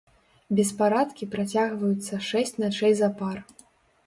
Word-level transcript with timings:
Беспарадкі 0.59 1.27
працягваюцца 1.35 2.21
шэсць 2.31 2.59
начэй 2.65 2.93
запар. 3.05 3.37